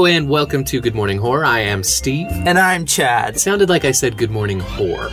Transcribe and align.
Hello 0.00 0.06
and 0.10 0.30
welcome 0.30 0.64
to 0.64 0.80
Good 0.80 0.94
Morning 0.94 1.18
Horror. 1.18 1.44
I 1.44 1.58
am 1.60 1.84
Steve. 1.84 2.26
And 2.30 2.58
I'm 2.58 2.86
Chad. 2.86 3.36
It 3.36 3.38
sounded 3.38 3.68
like 3.68 3.84
I 3.84 3.90
said 3.92 4.16
Good 4.16 4.30
Morning 4.30 4.58
Whore. 4.58 5.10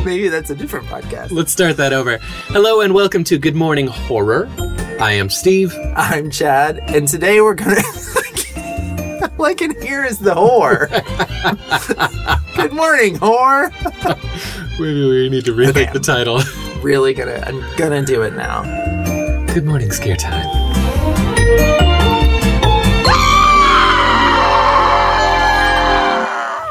Maybe 0.04 0.26
that's 0.26 0.50
a 0.50 0.56
different 0.56 0.86
podcast. 0.86 1.30
Let's 1.30 1.52
start 1.52 1.76
that 1.76 1.92
over. 1.92 2.18
Hello 2.48 2.80
and 2.80 2.92
welcome 2.92 3.22
to 3.22 3.38
Good 3.38 3.54
Morning 3.54 3.86
Horror. 3.86 4.48
I 4.98 5.12
am 5.12 5.30
Steve. 5.30 5.72
I'm 5.94 6.32
Chad, 6.32 6.80
and 6.88 7.06
today 7.06 7.40
we're 7.40 7.54
gonna. 7.54 7.76
All 9.38 9.44
I 9.44 9.54
can 9.54 9.80
hear 9.80 10.04
is 10.04 10.18
the 10.18 10.34
whore. 10.34 10.88
Good 12.56 12.72
morning, 12.72 13.18
whore. 13.18 13.70
Maybe 14.80 15.08
we 15.08 15.28
need 15.28 15.44
to 15.44 15.52
rethink 15.52 15.68
Okay. 15.90 15.92
the 15.92 16.00
title. 16.00 16.40
Really 16.82 17.14
gonna, 17.14 17.40
I'm 17.46 17.60
gonna 17.76 18.04
do 18.04 18.22
it 18.22 18.34
now. 18.34 18.64
Good 19.54 19.64
morning, 19.64 19.92
Scare 19.92 20.16
Time. 20.16 20.55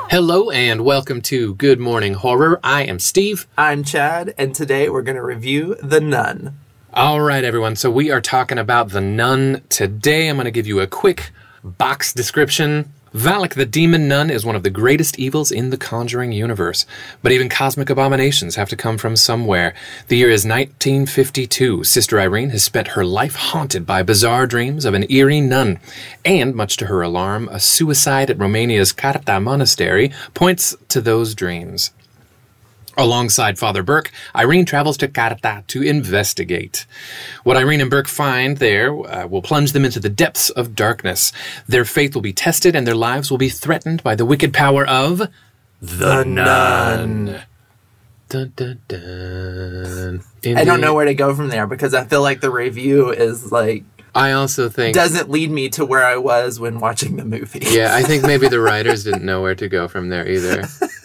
Hello 0.10 0.52
and 0.52 0.86
welcome 0.86 1.20
to 1.24 1.56
Good 1.56 1.80
Morning 1.80 2.14
Horror. 2.14 2.60
I 2.64 2.84
am 2.84 3.00
Steve. 3.00 3.48
I'm 3.58 3.84
Chad, 3.84 4.34
and 4.38 4.54
today 4.54 4.88
we're 4.88 5.02
gonna 5.02 5.24
review 5.24 5.76
The 5.82 6.00
Nun. 6.00 6.58
All 6.94 7.22
right, 7.22 7.44
everyone. 7.44 7.76
So 7.76 7.90
we 7.92 8.12
are 8.12 8.22
talking 8.22 8.58
about 8.58 8.90
The 8.90 9.02
Nun 9.02 9.64
today. 9.70 10.30
I'm 10.30 10.38
going 10.38 10.46
to 10.46 10.52
give 10.52 10.68
you 10.68 10.80
a 10.80 10.88
quick 10.88 11.32
box 11.62 12.14
description. 12.14 12.94
Valak 13.16 13.54
the 13.54 13.66
Demon 13.66 14.10
Nun 14.10 14.30
is 14.30 14.46
one 14.46 14.58
of 14.58 14.64
the 14.64 14.70
greatest 14.70 15.18
evils 15.18 15.50
in 15.50 15.70
the 15.70 15.78
Conjuring 15.78 16.34
universe, 16.34 16.86
but 17.24 17.32
even 17.32 17.48
cosmic 17.48 17.90
abominations 17.90 18.58
have 18.58 18.68
to 18.68 18.76
come 18.76 18.98
from 18.98 19.16
somewhere. 19.16 19.74
The 20.10 20.18
year 20.18 20.30
is 20.30 20.44
1952. 20.44 21.86
Sister 21.86 22.20
Irene 22.20 22.50
has 22.50 22.66
spent 22.66 22.90
her 22.90 23.06
life 23.06 23.36
haunted 23.36 23.86
by 23.86 24.04
bizarre 24.04 24.46
dreams 24.46 24.84
of 24.84 24.94
an 24.94 25.10
eerie 25.10 25.40
nun, 25.40 25.80
and 26.26 26.54
much 26.54 26.76
to 26.76 26.88
her 26.88 27.02
alarm, 27.02 27.48
a 27.54 27.60
suicide 27.62 28.30
at 28.30 28.38
Romania's 28.38 28.92
Carta 28.92 29.40
Monastery 29.40 30.12
points 30.34 30.76
to 30.90 31.00
those 31.00 31.34
dreams. 31.34 31.92
Alongside 32.98 33.60
Father 33.60 33.84
Burke, 33.84 34.12
Irene 34.36 34.66
travels 34.66 34.98
to 34.98 35.08
Carta 35.08 35.64
to 35.68 35.82
investigate. 35.82 36.86
What 37.44 37.58
Irene 37.58 37.82
and 37.82 37.90
Burke 37.90 38.08
find 38.08 38.58
there 38.58 38.92
uh, 38.94 39.28
will 39.28 39.42
plunge 39.42 39.74
them 39.74 39.84
into 39.86 40.00
the 40.00 40.10
depths 40.10 40.50
of 40.50 40.76
darkness. 40.76 41.32
Their 41.68 41.86
faith 41.86 42.16
will 42.16 42.22
be 42.22 42.34
tested 42.34 42.76
and 42.76 42.88
their 42.88 42.96
lives 42.96 43.30
will 43.30 43.38
be 43.38 43.50
threatened 43.50 44.02
by 44.04 44.16
the 44.16 44.26
wicked 44.26 44.54
power 44.54 44.88
of 44.88 45.30
the 45.82 46.24
Nun. 46.24 47.42
Dun, 48.28 48.54
dun, 48.56 48.80
dun. 48.88 50.24
I 50.58 50.64
don't 50.64 50.82
know 50.82 50.94
where 50.94 51.06
to 51.06 51.14
go 51.14 51.36
from 51.36 51.50
there 51.50 51.68
because 51.68 51.94
I 51.94 52.06
feel 52.06 52.22
like 52.22 52.42
the 52.42 52.50
review 52.50 53.12
is 53.12 53.52
like 53.52 53.84
I 54.16 54.32
also 54.32 54.70
think. 54.70 54.96
doesn't 54.96 55.30
lead 55.30 55.52
me 55.52 55.70
to 55.70 55.86
where 55.86 56.04
I 56.06 56.18
was 56.18 56.60
when 56.60 56.80
watching 56.80 57.18
the 57.18 57.26
movie. 57.26 57.60
yeah, 57.70 57.94
I 57.94 58.02
think 58.02 58.24
maybe 58.24 58.48
the 58.48 58.60
writers 58.62 59.04
didn't 59.04 59.24
know 59.26 59.42
where 59.42 59.56
to 59.56 59.68
go 59.68 59.88
from 59.88 60.10
there 60.10 60.28
either. 60.28 60.64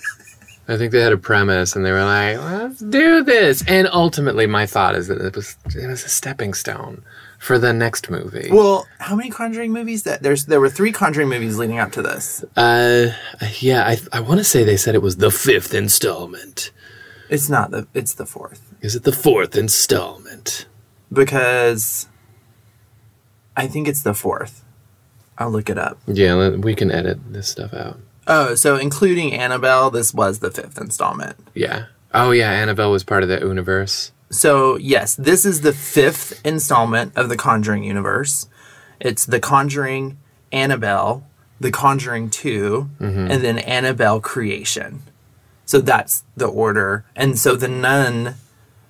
I 0.69 0.77
think 0.77 0.93
they 0.93 1.01
had 1.01 1.13
a 1.13 1.17
premise 1.19 1.75
and 1.75 1.85
they 1.85 1.91
were 1.91 2.05
like, 2.05 2.39
let's 2.39 2.79
do 2.81 3.25
this. 3.25 3.65
And 3.67 3.89
ultimately, 3.93 4.47
my 4.47 4.67
thought 4.67 4.95
is 4.95 5.09
that 5.09 5.21
it 5.21 5.35
was, 5.35 5.57
it 5.75 5.87
was 5.89 6.05
a 6.05 6.09
stepping 6.09 6.55
stone 6.55 7.03
for 7.39 7.59
the 7.59 7.73
next 7.73 8.09
movie. 8.11 8.51
Well, 8.53 8.87
how 8.99 9.17
many 9.17 9.31
Conjuring 9.31 9.73
movies? 9.73 10.05
That 10.05 10.23
there's 10.23 10.47
there 10.47 10.61
were 10.61 10.71
three 10.71 10.93
Conjuring 10.93 11.29
movies 11.29 11.59
leading 11.59 11.79
up 11.79 11.91
to 11.93 12.03
this. 12.03 12.45
Uh, 12.57 13.09
yeah, 13.59 13.85
I, 13.87 13.99
I 14.13 14.21
want 14.21 14.39
to 14.39 14.45
say 14.45 14.63
they 14.63 14.77
said 14.77 14.95
it 14.95 15.03
was 15.03 15.17
the 15.17 15.31
fifth 15.31 15.75
installment. 15.75 16.71
It's 17.29 17.49
not 17.49 17.71
the. 17.71 17.87
It's 17.95 18.15
the 18.15 18.27
fourth 18.27 18.73
Is 18.81 18.95
it 18.95 19.05
the 19.05 19.13
fourth 19.13 19.57
installment? 19.57 20.67
because 21.13 22.09
I 23.57 23.67
think 23.67 23.89
it's 23.89 24.03
the 24.03 24.15
fourth. 24.15 24.65
I'll 25.39 25.51
look 25.51 25.71
it 25.71 25.79
up. 25.79 25.99
Yeah, 26.07 26.51
we 26.51 26.75
can 26.75 26.91
edit 26.91 27.33
this 27.33 27.49
stuff 27.49 27.73
out. 27.73 27.99
Oh, 28.31 28.55
so 28.55 28.77
including 28.77 29.35
Annabelle, 29.35 29.91
this 29.91 30.15
was 30.15 30.39
the 30.39 30.53
fifth 30.53 30.81
installment. 30.81 31.37
Yeah. 31.53 31.87
Oh, 32.15 32.31
yeah, 32.31 32.53
Annabelle 32.53 32.93
was 32.93 33.03
part 33.03 33.25
of 33.25 33.29
the 33.29 33.41
universe. 33.41 34.13
So, 34.31 34.77
yes, 34.77 35.17
this 35.17 35.45
is 35.45 35.63
the 35.63 35.73
fifth 35.73 36.41
installment 36.47 37.17
of 37.17 37.29
the 37.29 37.37
Conjuring 37.37 37.83
universe. 37.83 38.47
It's 39.01 39.27
The 39.27 39.41
Conjuring, 39.41 40.17
Annabelle, 40.53 41.27
The 41.59 41.73
Conjuring 41.73 42.31
2, 42.31 42.91
mm-hmm. 43.01 43.31
and 43.33 43.43
then 43.43 43.59
Annabelle 43.59 44.21
Creation. 44.21 45.03
So 45.67 45.81
that's 45.81 46.23
the 46.37 46.47
order. 46.47 47.05
And 47.17 47.37
so 47.37 47.57
the 47.57 47.67
nun. 47.67 48.37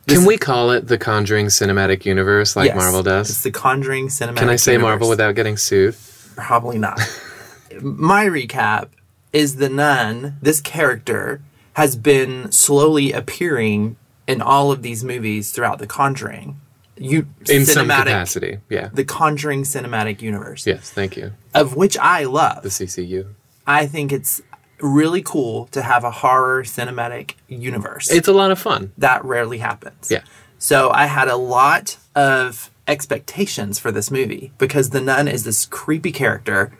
Can 0.06 0.26
we 0.26 0.36
call 0.36 0.70
it 0.70 0.88
the 0.88 0.98
Conjuring 0.98 1.46
Cinematic 1.46 2.04
Universe 2.04 2.56
like 2.56 2.68
yes, 2.68 2.76
Marvel 2.76 3.02
does? 3.02 3.30
It's 3.30 3.42
the 3.42 3.50
Conjuring 3.50 4.08
Cinematic 4.08 4.36
Can 4.36 4.50
I 4.50 4.56
say 4.56 4.76
Marvel 4.76 5.08
without 5.08 5.34
getting 5.34 5.56
sued? 5.56 5.96
Probably 6.36 6.78
not. 6.78 7.00
My 7.80 8.26
recap 8.26 8.88
is 9.32 9.56
the 9.56 9.68
nun, 9.68 10.36
this 10.42 10.60
character, 10.60 11.40
has 11.74 11.96
been 11.96 12.50
slowly 12.52 13.12
appearing 13.12 13.96
in 14.26 14.40
all 14.42 14.70
of 14.72 14.82
these 14.82 15.02
movies 15.04 15.50
throughout 15.52 15.78
the 15.78 15.86
Conjuring. 15.86 16.60
You 16.96 17.26
In 17.48 17.64
some 17.64 17.86
cinematic 17.86 18.04
capacity. 18.04 18.58
Yeah. 18.68 18.90
the 18.92 19.04
Conjuring 19.04 19.62
cinematic 19.62 20.20
universe, 20.20 20.66
Yes, 20.66 20.90
thank 20.90 21.16
you. 21.16 21.32
of 21.54 21.74
which 21.76 21.96
I 21.98 22.24
love. 22.24 22.62
The 22.62 22.68
CCU. 22.68 23.28
I 23.66 23.86
think 23.86 24.12
it's 24.12 24.42
really 24.80 25.22
cool 25.22 25.66
to 25.66 25.82
have 25.82 26.04
a 26.04 26.10
horror 26.10 26.62
cinematic 26.64 27.34
universe. 27.48 28.10
It's 28.10 28.28
a 28.28 28.32
lot 28.32 28.50
of 28.50 28.58
fun. 28.58 28.92
that 28.98 29.24
rarely 29.24 29.58
happens. 29.58 30.10
Yeah. 30.10 30.22
So 30.58 30.90
I 30.90 31.06
had 31.06 31.28
a 31.28 31.36
lot 31.36 31.96
of 32.14 32.70
expectations 32.86 33.78
for 33.78 33.90
this 33.92 34.10
movie 34.10 34.52
because 34.58 34.90
the 34.90 35.00
nun 35.00 35.26
is 35.28 35.44
this 35.44 35.64
creepy 35.66 36.12
character 36.12 36.72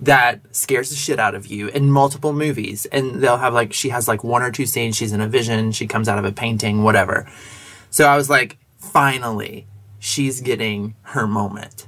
that 0.00 0.40
scares 0.54 0.90
the 0.90 0.96
shit 0.96 1.18
out 1.18 1.34
of 1.34 1.46
you 1.46 1.68
in 1.68 1.90
multiple 1.90 2.32
movies. 2.32 2.86
And 2.86 3.22
they'll 3.22 3.38
have 3.38 3.54
like, 3.54 3.72
she 3.72 3.90
has 3.90 4.08
like 4.08 4.24
one 4.24 4.42
or 4.42 4.50
two 4.50 4.66
scenes, 4.66 4.96
she's 4.96 5.12
in 5.12 5.20
a 5.20 5.28
vision, 5.28 5.72
she 5.72 5.86
comes 5.86 6.08
out 6.08 6.18
of 6.18 6.24
a 6.24 6.32
painting, 6.32 6.82
whatever. 6.82 7.28
So 7.90 8.06
I 8.06 8.16
was 8.16 8.28
like, 8.28 8.58
finally, 8.78 9.66
she's 9.98 10.40
getting 10.40 10.94
her 11.02 11.26
moment. 11.26 11.86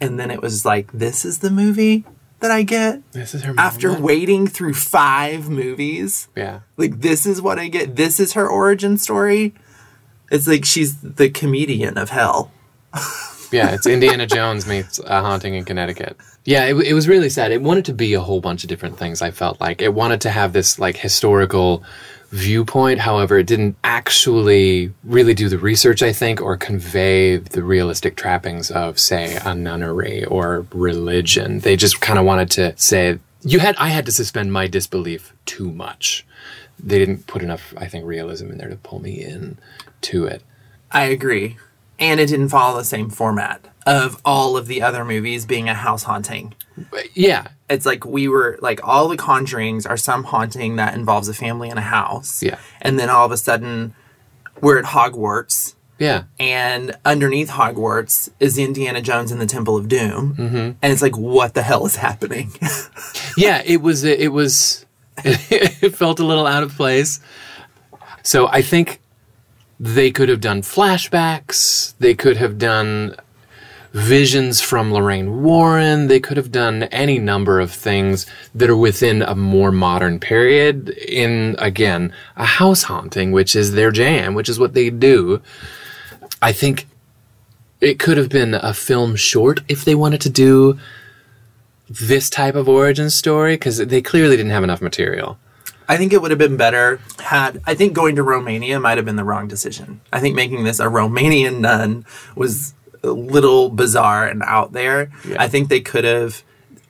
And 0.00 0.18
then 0.18 0.30
it 0.30 0.40
was 0.40 0.64
like, 0.64 0.92
this 0.92 1.24
is 1.24 1.38
the 1.38 1.50
movie 1.50 2.04
that 2.40 2.50
I 2.50 2.62
get 2.62 3.02
This 3.12 3.34
is 3.34 3.42
her 3.42 3.54
after 3.58 3.92
waiting 3.92 4.46
through 4.46 4.74
five 4.74 5.48
movies. 5.48 6.28
Yeah. 6.36 6.60
Like 6.76 7.00
this 7.00 7.26
is 7.26 7.42
what 7.42 7.58
I 7.58 7.68
get. 7.68 7.96
This 7.96 8.20
is 8.20 8.34
her 8.34 8.48
origin 8.48 8.96
story. 8.96 9.54
It's 10.30 10.46
like 10.46 10.64
she's 10.64 11.00
the 11.00 11.30
comedian 11.30 11.98
of 11.98 12.10
hell. 12.10 12.52
Yeah, 13.50 13.74
it's 13.74 13.86
Indiana 13.86 14.26
Jones 14.26 14.66
meets 14.66 14.98
a 14.98 15.22
haunting 15.22 15.54
in 15.54 15.64
Connecticut. 15.64 16.18
Yeah, 16.48 16.64
it, 16.64 16.76
it 16.76 16.94
was 16.94 17.06
really 17.06 17.28
sad. 17.28 17.52
It 17.52 17.60
wanted 17.60 17.84
to 17.84 17.92
be 17.92 18.14
a 18.14 18.22
whole 18.22 18.40
bunch 18.40 18.64
of 18.64 18.70
different 18.70 18.96
things. 18.96 19.20
I 19.20 19.30
felt 19.30 19.60
like 19.60 19.82
it 19.82 19.92
wanted 19.92 20.22
to 20.22 20.30
have 20.30 20.54
this 20.54 20.78
like 20.78 20.96
historical 20.96 21.84
viewpoint. 22.30 23.00
However, 23.00 23.36
it 23.36 23.46
didn't 23.46 23.76
actually 23.84 24.90
really 25.04 25.34
do 25.34 25.50
the 25.50 25.58
research. 25.58 26.02
I 26.02 26.10
think, 26.14 26.40
or 26.40 26.56
convey 26.56 27.36
the 27.36 27.62
realistic 27.62 28.16
trappings 28.16 28.70
of, 28.70 28.98
say, 28.98 29.38
a 29.44 29.54
nunnery 29.54 30.24
or 30.24 30.64
religion. 30.72 31.58
They 31.58 31.76
just 31.76 32.00
kind 32.00 32.18
of 32.18 32.24
wanted 32.24 32.50
to 32.52 32.74
say 32.78 33.18
you 33.42 33.58
had. 33.58 33.76
I 33.76 33.88
had 33.88 34.06
to 34.06 34.12
suspend 34.12 34.50
my 34.50 34.68
disbelief 34.68 35.34
too 35.44 35.70
much. 35.70 36.24
They 36.82 36.98
didn't 36.98 37.26
put 37.26 37.42
enough, 37.42 37.74
I 37.76 37.88
think, 37.88 38.06
realism 38.06 38.50
in 38.50 38.56
there 38.56 38.70
to 38.70 38.76
pull 38.76 39.00
me 39.00 39.22
in 39.22 39.58
to 40.00 40.24
it. 40.24 40.42
I 40.90 41.04
agree. 41.04 41.58
And 41.98 42.20
it 42.20 42.26
didn't 42.26 42.50
follow 42.50 42.78
the 42.78 42.84
same 42.84 43.10
format 43.10 43.66
of 43.86 44.20
all 44.24 44.56
of 44.56 44.66
the 44.66 44.82
other 44.82 45.04
movies 45.04 45.46
being 45.46 45.68
a 45.68 45.74
house 45.74 46.04
haunting. 46.04 46.54
Yeah, 47.14 47.48
It's 47.68 47.86
like 47.86 48.04
we 48.04 48.28
were 48.28 48.58
like 48.60 48.86
all 48.86 49.08
the 49.08 49.16
conjurings 49.16 49.88
are 49.88 49.96
some 49.96 50.24
haunting 50.24 50.76
that 50.76 50.94
involves 50.94 51.28
a 51.28 51.34
family 51.34 51.70
in 51.70 51.78
a 51.78 51.82
house. 51.82 52.42
Yeah. 52.42 52.58
And 52.80 52.98
then 52.98 53.10
all 53.10 53.26
of 53.26 53.32
a 53.32 53.36
sudden 53.36 53.94
we're 54.60 54.78
at 54.78 54.84
Hogwarts 54.84 55.74
yeah. 55.98 56.24
and 56.38 56.96
underneath 57.04 57.50
Hogwarts 57.50 58.30
is 58.38 58.58
Indiana 58.58 59.00
Jones 59.00 59.32
and 59.32 59.40
the 59.40 59.46
Temple 59.46 59.76
of 59.76 59.88
Doom. 59.88 60.34
Mm-hmm. 60.34 60.56
And 60.56 60.78
it's 60.82 61.02
like, 61.02 61.16
what 61.16 61.54
the 61.54 61.62
hell 61.62 61.84
is 61.86 61.96
happening? 61.96 62.52
yeah 63.38 63.62
it 63.64 63.80
was 63.80 64.04
it 64.04 64.32
was 64.32 64.84
it 65.24 65.94
felt 65.94 66.20
a 66.20 66.24
little 66.24 66.46
out 66.46 66.62
of 66.62 66.74
place 66.76 67.20
so 68.22 68.48
i 68.48 68.60
think 68.60 69.00
they 69.80 70.10
could 70.10 70.28
have 70.28 70.40
done 70.40 70.62
flashbacks. 70.62 71.94
They 71.98 72.14
could 72.14 72.36
have 72.36 72.58
done 72.58 73.14
visions 73.92 74.60
from 74.60 74.92
lorraine 74.92 75.42
warren. 75.42 76.08
They 76.08 76.20
could 76.20 76.36
have 76.36 76.52
done 76.52 76.84
any 76.84 77.18
number 77.18 77.60
of 77.60 77.72
things 77.72 78.26
that 78.54 78.68
are 78.68 78.76
within 78.76 79.22
a 79.22 79.34
more 79.34 79.72
modern 79.72 80.20
period 80.20 80.90
in 80.90 81.56
again 81.58 82.12
a 82.36 82.44
house 82.44 82.82
haunting 82.82 83.32
which 83.32 83.56
is 83.56 83.72
their 83.72 83.90
jam 83.90 84.34
which 84.34 84.48
is 84.48 84.58
what 84.58 84.74
they 84.74 84.90
do. 84.90 85.40
I 86.42 86.52
think 86.52 86.86
it 87.80 87.98
could 87.98 88.18
have 88.18 88.28
been 88.28 88.54
a 88.54 88.74
film 88.74 89.16
short 89.16 89.60
if 89.68 89.84
they 89.84 89.94
wanted 89.94 90.20
to 90.22 90.30
do 90.30 90.78
this 91.88 92.28
type 92.28 92.54
of 92.54 92.68
origin 92.68 93.08
story 93.08 93.54
because 93.54 93.78
they 93.78 94.02
clearly 94.02 94.36
didn't 94.36 94.52
have 94.52 94.64
enough 94.64 94.82
material. 94.82 95.38
I 95.88 95.96
think 95.96 96.12
it 96.12 96.20
would 96.20 96.30
have 96.30 96.38
been 96.38 96.56
better 96.56 97.00
had 97.18 97.60
I 97.66 97.74
think 97.74 97.94
going 97.94 98.16
to 98.16 98.22
Romania 98.22 98.78
might 98.78 98.98
have 98.98 99.04
been 99.06 99.16
the 99.16 99.24
wrong 99.24 99.48
decision. 99.48 100.00
I 100.12 100.20
think 100.20 100.34
making 100.36 100.64
this 100.64 100.80
a 100.80 100.84
Romanian 100.86 101.60
nun 101.60 102.04
was 102.36 102.74
a 103.02 103.08
little 103.10 103.70
bizarre 103.70 104.26
and 104.26 104.42
out 104.42 104.72
there. 104.72 105.10
Yeah. 105.26 105.36
I 105.42 105.48
think 105.48 105.68
they 105.68 105.80
could 105.80 106.04
have, 106.04 106.42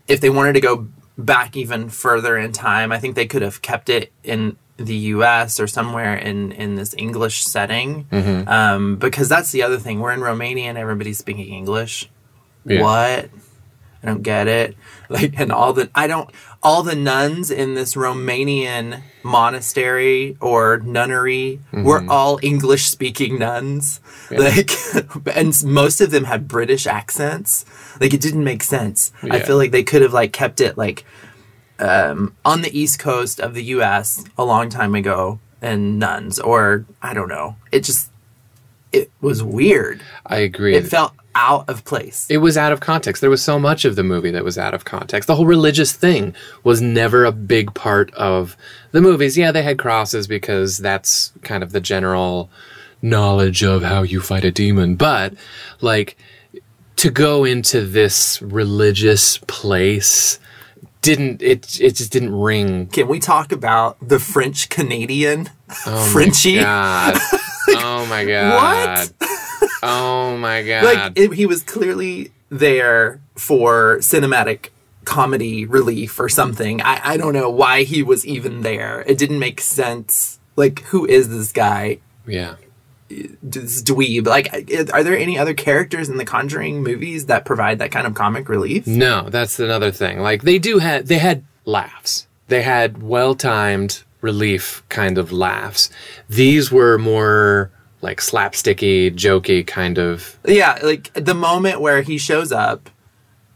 if 0.09 0.21
they 0.21 0.31
wanted 0.31 0.55
to 0.55 0.61
go 0.61 0.89
back 1.17 1.57
even 1.57 1.89
further 1.91 2.37
in 2.37 2.53
time, 2.53 2.93
I 2.93 2.99
think 2.99 3.15
they 3.15 3.27
could 3.27 3.43
have 3.43 3.61
kept 3.63 3.89
it 3.89 4.13
in 4.25 4.57
the 4.79 4.95
U.S. 4.95 5.59
or 5.61 5.67
somewhere 5.67 6.15
in 6.17 6.53
in 6.53 6.77
this 6.77 6.95
English 6.97 7.45
setting, 7.45 8.07
Mm-hmm. 8.13 8.49
um, 8.49 8.97
because 8.97 9.29
that's 9.29 9.51
the 9.53 9.63
other 9.65 9.77
thing. 9.79 10.01
We're 10.01 10.13
in 10.13 10.21
Romania 10.21 10.69
and 10.69 10.79
everybody's 10.79 11.19
speaking 11.19 11.53
English. 11.53 12.09
Yeah. 12.65 12.83
What? 12.83 13.31
I 14.03 14.07
don't 14.07 14.23
get 14.23 14.47
it. 14.49 14.77
Like, 15.11 15.41
and 15.41 15.51
all 15.51 15.73
the 15.73 15.89
I 15.95 16.07
don't 16.07 16.31
all 16.63 16.83
the 16.83 16.95
nuns 16.97 17.51
in 17.51 17.75
this 17.75 17.95
Romanian 17.95 19.03
monastery 19.23 20.37
or 20.41 20.79
nunnery 20.79 21.61
were 21.73 22.01
Mm-hmm. 22.01 22.11
all 22.11 22.39
English 22.43 22.85
speaking 22.87 23.39
nuns. 23.39 24.01
Like, 24.31 24.71
and 25.37 25.55
most 25.65 26.01
of 26.01 26.11
them 26.11 26.25
had 26.25 26.49
British 26.49 26.87
accents. 26.87 27.65
Like, 28.01 28.13
it 28.13 28.21
didn't 28.21 28.45
make 28.45 28.63
sense. 28.63 29.13
I 29.23 29.41
feel 29.41 29.57
like 29.57 29.71
they 29.71 29.83
could 29.85 30.03
have 30.03 30.13
like 30.13 30.33
kept 30.33 30.61
it 30.61 30.77
like 30.77 31.05
um, 31.79 32.35
on 32.45 32.63
the 32.63 32.77
east 32.79 32.99
coast 32.99 33.39
of 33.41 33.55
the 33.55 33.63
U.S. 33.65 34.25
a 34.37 34.45
long 34.45 34.69
time 34.69 34.95
ago, 34.97 35.39
and 35.63 35.99
nuns, 35.99 36.39
or 36.41 36.85
I 37.03 37.15
don't 37.15 37.29
know. 37.29 37.57
It 37.71 37.85
just 37.85 38.11
it 38.93 39.11
was 39.21 39.43
weird. 39.43 40.01
I 40.27 40.39
agree. 40.39 40.75
It 40.77 40.87
felt 40.89 41.13
out 41.35 41.69
of 41.69 41.85
place. 41.85 42.27
it 42.29 42.39
was 42.39 42.57
out 42.57 42.73
of 42.73 42.81
context. 42.81 43.21
There 43.21 43.31
was 43.31 43.43
so 43.43 43.59
much 43.59 43.85
of 43.85 43.97
the 43.97 44.03
movie 44.03 44.31
that 44.33 44.45
was 44.45 44.59
out 44.59 44.75
of 44.75 44.85
context. 44.85 45.27
The 45.27 45.37
whole 45.37 45.47
religious 45.47 45.93
thing 45.93 46.35
was 46.65 46.81
never 46.81 47.25
a 47.25 47.33
big 47.33 47.75
part 47.75 48.13
of 48.15 48.57
the 48.93 49.01
movies. 49.01 49.37
Yeah, 49.39 49.53
they 49.53 49.63
had 49.63 49.79
crosses 49.79 50.27
because 50.27 50.79
that's 50.79 51.33
kind 51.43 51.63
of 51.63 51.73
the 51.73 51.81
general 51.81 52.51
knowledge 53.03 53.63
of 53.63 53.83
how 53.83 54.03
you 54.03 54.21
fight 54.21 54.45
a 54.45 54.51
demon. 54.51 54.97
But, 54.97 55.35
like, 55.81 56.17
to 56.97 57.11
go 57.11 57.45
into 57.45 57.83
this 57.87 58.43
religious 58.43 59.39
place 59.47 60.41
didn't 61.01 61.41
it 61.41 61.81
it 61.81 61.95
just 61.95 62.11
didn't 62.11 62.35
ring 62.35 62.89
Can 62.89 63.07
we 63.07 63.21
talk 63.21 63.53
about 63.53 63.97
the 64.07 64.19
French 64.19 64.69
Canadian 64.69 65.49
oh 65.87 66.05
Frenchie? 66.13 66.57
my 66.57 66.63
god 66.63 67.19
oh 67.69 68.07
my 68.11 68.25
god 68.25 69.09
oh 69.83 70.37
my 70.37 70.63
god 70.63 70.85
Like 70.85 71.13
it, 71.17 71.33
he 71.33 71.47
was 71.47 71.63
clearly 71.63 72.33
there 72.51 73.21
for 73.37 73.99
cinematic 73.99 74.71
comedy 75.05 75.65
relief 75.65 76.21
or 76.21 76.29
something. 76.29 76.83
I, 76.83 77.01
I 77.03 77.17
don't 77.17 77.33
know 77.33 77.49
why 77.49 77.85
he 77.85 78.03
was 78.03 78.27
even 78.27 78.61
there. 78.61 79.03
It 79.07 79.17
didn't 79.17 79.39
make 79.39 79.61
sense. 79.61 80.39
Like, 80.55 80.81
who 80.85 81.07
is 81.07 81.31
this 81.31 81.51
guy? 81.53 82.01
yeah 82.27 82.57
This 83.09 83.83
dweeb. 83.83 84.27
Like, 84.27 84.53
are 84.93 85.03
there 85.03 85.17
any 85.17 85.39
other 85.39 85.55
characters 85.55 86.11
in 86.11 86.19
the 86.19 86.27
Conjuring 86.27 86.83
movies 86.83 87.27
that 87.27 87.47
provide 87.47 87.79
that 87.79 87.91
kind 87.91 88.07
of 88.07 88.15
comic 88.15 88.49
relief? 88.51 88.87
No, 88.87 89.31
that's 89.31 89.59
another 89.59 89.91
thing. 89.91 90.21
Like 90.21 90.43
they 90.43 90.59
do 90.59 90.79
had 90.79 91.07
they 91.07 91.19
had 91.19 91.45
laughs. 91.65 92.27
They 92.49 92.63
had 92.63 93.03
well-timed 93.03 94.03
relief 94.21 94.83
kind 94.89 95.17
of 95.17 95.33
laughs. 95.33 95.91
These 96.29 96.73
were 96.73 96.99
more 96.99 97.71
like 98.01 98.21
slapsticky, 98.21 99.13
jokey 99.13 99.67
kind 99.67 99.99
of 99.99 100.39
Yeah, 100.47 100.79
like 100.83 101.13
the 101.15 101.35
moment 101.35 101.81
where 101.81 102.03
he 102.03 102.19
shows 102.19 102.53
up, 102.53 102.91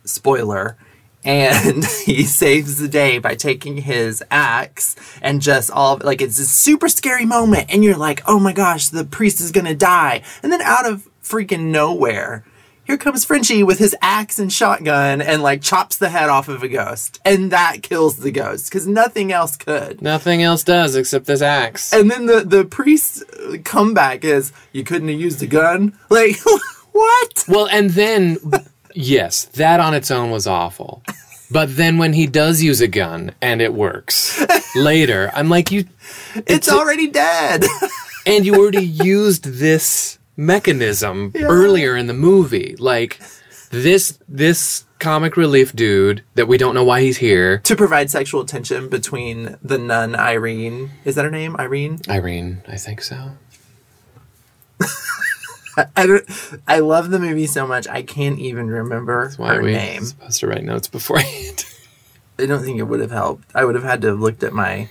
spoiler, 0.04 0.76
and 1.24 1.84
he 2.04 2.24
saves 2.24 2.78
the 2.78 2.88
day 2.88 3.18
by 3.18 3.34
taking 3.34 3.78
his 3.78 4.22
axe 4.30 4.96
and 5.20 5.40
just 5.40 5.70
all 5.70 6.00
like 6.02 6.20
it's 6.20 6.38
a 6.38 6.46
super 6.46 6.88
scary 6.88 7.24
moment, 7.24 7.66
and 7.72 7.84
you're 7.84 7.96
like, 7.96 8.22
oh 8.26 8.38
my 8.38 8.52
gosh, 8.52 8.88
the 8.88 9.04
priest 9.04 9.40
is 9.40 9.52
gonna 9.52 9.74
die, 9.74 10.22
and 10.42 10.52
then 10.52 10.62
out 10.62 10.86
of 10.86 11.08
freaking 11.22 11.66
nowhere. 11.70 12.44
Here 12.84 12.98
comes 12.98 13.24
Frenchie 13.24 13.62
with 13.62 13.78
his 13.78 13.94
axe 14.02 14.38
and 14.38 14.52
shotgun 14.52 15.22
and 15.22 15.42
like 15.42 15.62
chops 15.62 15.96
the 15.96 16.08
head 16.08 16.28
off 16.28 16.48
of 16.48 16.62
a 16.62 16.68
ghost. 16.68 17.20
And 17.24 17.52
that 17.52 17.82
kills 17.82 18.16
the 18.16 18.32
ghost 18.32 18.68
because 18.68 18.86
nothing 18.86 19.30
else 19.32 19.56
could. 19.56 20.02
nothing 20.02 20.42
else 20.42 20.64
does 20.64 20.96
except 20.96 21.26
this 21.26 21.42
axe. 21.42 21.92
And 21.92 22.10
then 22.10 22.26
the, 22.26 22.40
the 22.40 22.64
priest's 22.64 23.22
uh, 23.22 23.58
comeback 23.64 24.24
is, 24.24 24.52
You 24.72 24.82
couldn't 24.84 25.08
have 25.08 25.20
used 25.20 25.42
a 25.42 25.46
gun? 25.46 25.96
Like, 26.10 26.36
what? 26.92 27.44
Well, 27.48 27.68
and 27.68 27.90
then 27.90 28.36
yes, 28.94 29.44
that 29.46 29.80
on 29.80 29.94
its 29.94 30.10
own 30.10 30.30
was 30.30 30.46
awful. 30.46 31.02
But 31.50 31.76
then 31.76 31.98
when 31.98 32.12
he 32.14 32.26
does 32.26 32.62
use 32.62 32.80
a 32.80 32.88
gun 32.88 33.32
and 33.40 33.62
it 33.62 33.72
works 33.74 34.44
later, 34.74 35.30
I'm 35.34 35.48
like 35.48 35.70
you 35.70 35.84
It's 36.34 36.68
already 36.68 37.08
dead. 37.08 37.64
and 38.26 38.44
you 38.44 38.56
already 38.56 38.84
used 38.84 39.44
this 39.44 40.18
mechanism 40.36 41.32
earlier 41.40 41.96
in 41.96 42.06
the 42.06 42.14
movie 42.14 42.74
like 42.78 43.20
this 43.70 44.18
this 44.28 44.84
comic 44.98 45.36
relief 45.36 45.74
dude 45.74 46.22
that 46.34 46.46
we 46.48 46.56
don't 46.56 46.74
know 46.74 46.84
why 46.84 47.00
he's 47.00 47.18
here 47.18 47.58
to 47.58 47.74
provide 47.76 48.10
sexual 48.10 48.44
tension 48.44 48.88
between 48.88 49.56
the 49.62 49.76
nun 49.76 50.14
Irene. 50.14 50.90
Is 51.04 51.16
that 51.16 51.24
her 51.24 51.30
name? 51.30 51.56
Irene? 51.58 52.00
irene 52.08 52.62
i 52.68 52.76
think 52.76 53.02
so 53.02 53.32
I 55.96 56.20
I 56.68 56.78
love 56.80 57.10
the 57.10 57.18
movie 57.18 57.46
so 57.46 57.66
much 57.66 57.88
I 57.88 58.02
can't 58.02 58.38
even 58.38 58.68
remember 58.68 59.32
why 59.36 59.54
her 59.54 59.62
we 59.62 59.72
name. 59.72 60.04
supposed 60.04 60.40
to 60.40 60.46
write 60.46 60.64
notes 60.64 60.88
beforehand 60.88 61.64
I 62.38 62.46
don't 62.46 62.62
think 62.64 62.78
it 62.78 62.84
would 62.84 63.00
have 63.00 63.10
helped. 63.10 63.44
I 63.54 63.64
would 63.64 63.74
have 63.74 63.84
had 63.84 64.00
to 64.02 64.08
have 64.08 64.20
looked 64.20 64.42
at 64.42 64.52
my 64.52 64.88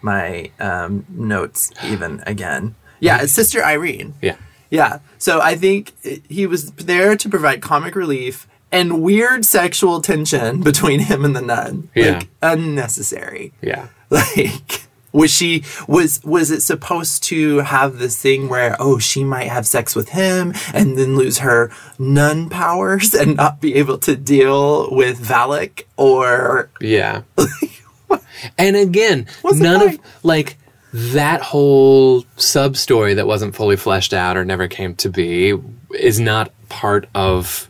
my 0.00 0.50
um, 0.60 1.04
notes 1.08 1.70
even 1.84 2.22
again. 2.26 2.74
Yeah, 3.00 3.22
it's 3.22 3.32
Sister 3.32 3.62
Irene. 3.64 4.14
yeah 4.22 4.36
Yeah. 4.74 4.98
So 5.18 5.40
I 5.40 5.54
think 5.54 5.92
he 6.28 6.46
was 6.46 6.72
there 6.72 7.16
to 7.16 7.28
provide 7.28 7.62
comic 7.62 7.94
relief 7.94 8.48
and 8.72 9.00
weird 9.02 9.44
sexual 9.44 10.00
tension 10.00 10.60
between 10.70 10.98
him 11.00 11.24
and 11.24 11.34
the 11.36 11.40
nun. 11.42 11.88
Yeah. 11.94 12.18
Like 12.18 12.28
unnecessary. 12.42 13.52
yeah 13.62 13.86
Like 14.10 14.88
was 15.12 15.30
she 15.30 15.62
was 15.86 16.20
was 16.24 16.50
it 16.50 16.60
supposed 16.60 17.22
to 17.22 17.58
have 17.58 17.98
this 17.98 18.20
thing 18.20 18.48
where 18.48 18.74
oh 18.80 18.98
she 18.98 19.22
might 19.22 19.46
have 19.46 19.64
sex 19.64 19.94
with 19.94 20.08
him 20.08 20.52
and 20.74 20.98
then 20.98 21.14
lose 21.14 21.38
her 21.38 21.70
nun 22.00 22.48
powers 22.50 23.14
and 23.14 23.36
not 23.36 23.60
be 23.60 23.76
able 23.76 23.96
to 23.98 24.16
deal 24.16 24.90
with 24.90 25.16
Valak 25.24 25.84
or 25.96 26.68
yeah 26.80 27.22
and 28.58 28.74
again 28.76 29.26
What's 29.42 29.60
none 29.60 29.82
of 29.88 30.00
like 30.24 30.56
that 30.96 31.42
whole 31.42 32.24
sub 32.36 32.76
story 32.76 33.14
that 33.14 33.26
wasn't 33.26 33.52
fully 33.56 33.74
fleshed 33.74 34.14
out 34.14 34.36
or 34.36 34.44
never 34.44 34.68
came 34.68 34.94
to 34.94 35.08
be 35.08 35.52
is 35.98 36.20
not 36.20 36.52
part 36.68 37.08
of 37.16 37.68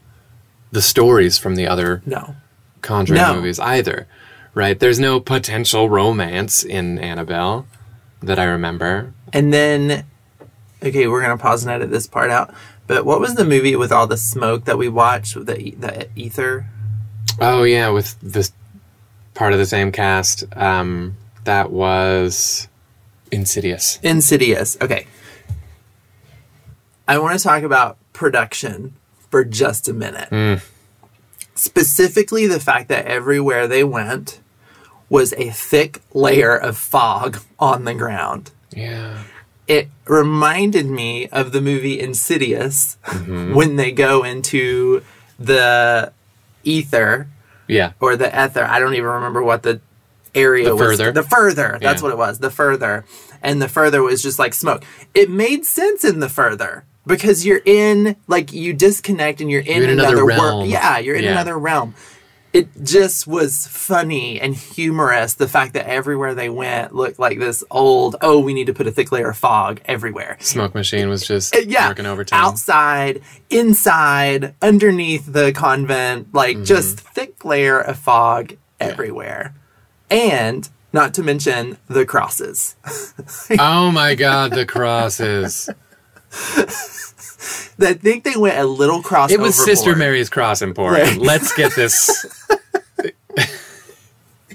the 0.73 0.83
stories 0.83 1.39
from 1.39 1.55
the 1.57 1.67
other 1.67 2.03
no. 2.05 2.35
Conjuring 2.83 3.19
No. 3.23 3.35
movies 3.37 3.59
either, 3.59 4.07
right? 4.53 4.79
There's 4.79 4.99
no 5.01 5.21
potential 5.21 5.89
romance 5.89 6.63
in 6.63 6.99
Annabelle 6.99 7.67
that 8.23 8.39
I 8.39 8.45
remember. 8.45 9.15
And 9.33 9.55
then 9.55 10.05
okay, 10.83 11.07
we're 11.07 11.23
gonna 11.23 11.39
pause 11.39 11.63
and 11.65 11.73
edit 11.73 11.91
this 11.91 12.07
part 12.07 12.31
out. 12.31 12.53
But 12.87 13.07
what 13.07 13.21
was 13.21 13.37
the 13.37 13.45
movie 13.47 13.75
with 13.75 13.91
all 13.91 14.07
the 14.07 14.19
smoke 14.19 14.67
that 14.67 14.77
we 14.77 14.91
watched 14.91 15.35
with 15.35 15.47
the 15.47 15.71
the 15.79 16.09
ether? 16.15 16.67
Oh 17.41 17.63
yeah, 17.63 17.89
with 17.89 18.21
this 18.21 18.53
part 19.33 19.55
of 19.55 19.59
the 19.59 19.65
same 19.65 19.91
cast. 19.93 20.45
Um, 20.55 21.17
that 21.45 21.71
was 21.71 22.69
Insidious. 23.31 23.99
Insidious. 24.03 24.77
Okay. 24.81 25.07
I 27.07 27.19
want 27.19 27.39
to 27.39 27.43
talk 27.43 27.63
about 27.63 27.99
production 28.13 28.95
for 29.31 29.45
just 29.45 29.89
a 29.89 29.93
minute. 29.93 30.29
Hmm. 30.29 30.55
Specifically, 31.55 32.47
the 32.47 32.61
fact 32.61 32.89
that 32.89 33.07
everywhere 33.07 33.67
they 33.69 33.85
went 33.85 34.41
was 35.09 35.33
a 35.35 35.51
thick 35.51 36.01
layer 36.13 36.57
of 36.57 36.77
fog 36.77 37.39
on 37.59 37.85
the 37.85 37.95
ground. 37.95 38.51
Yeah. 38.75 39.23
It 39.67 39.89
reminded 40.07 40.87
me 40.87 41.29
of 41.29 41.53
the 41.53 41.61
movie 41.61 42.01
Insidious 42.01 42.97
mm-hmm. 43.05 43.55
when 43.55 43.77
they 43.77 43.93
go 43.93 44.25
into 44.25 45.03
the 45.39 46.13
ether 46.65 47.29
Yeah. 47.69 47.93
or 48.01 48.17
the 48.17 48.29
ether. 48.29 48.65
I 48.65 48.79
don't 48.79 48.95
even 48.95 49.05
remember 49.09 49.43
what 49.43 49.63
the 49.63 49.81
area 50.35 50.65
The 50.69 50.77
was. 50.77 50.83
further. 50.99 51.13
The 51.13 51.23
further. 51.23 51.79
That's 51.81 52.01
Yeah. 52.01 52.05
what 52.05 52.13
it 52.13 52.19
was. 52.19 52.39
The 52.39 52.51
further. 52.51 53.05
And 53.43 53.61
the 53.61 53.69
further 53.69 54.03
was 54.03 54.23
just 54.23 54.39
like 54.39 54.55
smoke. 54.55 54.83
It 55.15 55.31
made 55.31 55.65
sense 55.67 56.05
in 56.05 56.21
the 56.21 56.29
further 56.29 56.85
because 57.07 57.45
you're 57.45 57.61
in 57.65 58.17
like 58.27 58.53
you 58.53 58.73
disconnect 58.73 59.41
and 59.41 59.51
you're 59.51 59.61
in, 59.61 59.83
You're 59.83 59.85
in 59.85 59.91
another 59.99 60.09
another, 60.17 60.25
realm. 60.27 60.41
world. 60.59 60.69
Yeah, 60.69 60.99
you're 60.99 61.17
in 61.17 61.25
Yeah. 61.25 61.33
another 61.33 61.59
realm. 61.59 61.95
It 62.55 62.69
just 62.85 63.27
was 63.27 63.67
funny 63.67 64.41
and 64.41 64.55
humorous. 64.55 65.35
The 65.35 65.49
fact 65.49 65.75
that 65.75 65.89
everywhere 65.89 66.37
they 66.37 66.49
went 66.49 66.95
looked 66.95 67.19
like 67.19 67.41
this 67.41 67.65
old. 67.69 68.15
Oh, 68.23 68.39
we 68.39 68.55
need 68.55 68.69
to 68.69 68.73
put 68.73 68.87
a 68.87 68.93
thick 68.93 69.11
layer 69.11 69.31
of 69.31 69.37
fog 69.37 69.81
everywhere. 69.87 70.37
Smoke 70.39 70.73
machine 70.73 71.09
was 71.09 71.27
just 71.27 71.53
Uh, 71.55 71.63
yeah, 71.67 71.89
working 71.89 72.07
overtime. 72.07 72.39
outside, 72.41 73.23
inside, 73.51 74.55
underneath 74.63 75.33
the 75.33 75.53
convent, 75.53 76.29
like 76.33 76.57
Mm-hmm. 76.59 76.65
just 76.65 77.01
thick 77.01 77.45
layer 77.45 77.81
of 77.81 77.99
fog 77.99 78.53
everywhere, 78.79 79.53
and 80.15 80.69
not 80.93 81.13
to 81.15 81.23
mention 81.25 81.77
the 81.89 82.07
crosses. 82.07 82.77
oh 83.59 83.91
my 83.91 84.15
god, 84.15 84.53
the 84.53 84.65
crosses. 84.65 85.69
I 87.81 87.93
think 87.95 88.23
they 88.25 88.37
went 88.37 88.57
a 88.59 88.65
little 88.65 89.03
cross. 89.03 89.33
It 89.33 89.41
was 89.41 89.63
Sister. 89.63 89.97
Mary's 89.97 90.31
Cross 90.31 90.63
Emporium. 90.63 91.09
Right. 91.09 91.19
Let's 91.19 91.55
get 91.55 91.75
this. 91.75 92.49